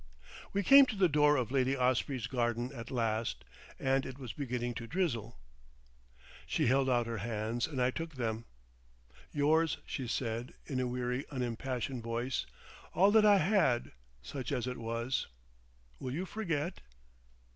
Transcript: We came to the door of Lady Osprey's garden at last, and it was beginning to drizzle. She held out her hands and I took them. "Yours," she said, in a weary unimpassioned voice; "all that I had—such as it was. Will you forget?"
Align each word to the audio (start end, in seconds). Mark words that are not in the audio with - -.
We 0.51 0.63
came 0.63 0.87
to 0.87 0.95
the 0.95 1.07
door 1.07 1.35
of 1.37 1.51
Lady 1.51 1.77
Osprey's 1.77 2.25
garden 2.25 2.71
at 2.73 2.89
last, 2.89 3.45
and 3.77 4.03
it 4.03 4.17
was 4.17 4.33
beginning 4.33 4.73
to 4.81 4.87
drizzle. 4.87 5.37
She 6.47 6.65
held 6.65 6.89
out 6.89 7.05
her 7.05 7.19
hands 7.19 7.67
and 7.67 7.79
I 7.79 7.91
took 7.91 8.15
them. 8.15 8.45
"Yours," 9.31 9.77
she 9.85 10.07
said, 10.07 10.55
in 10.65 10.79
a 10.79 10.87
weary 10.87 11.27
unimpassioned 11.29 12.01
voice; 12.01 12.47
"all 12.95 13.11
that 13.11 13.27
I 13.27 13.37
had—such 13.37 14.51
as 14.51 14.65
it 14.65 14.77
was. 14.79 15.27
Will 15.99 16.11
you 16.15 16.25
forget?" 16.25 16.81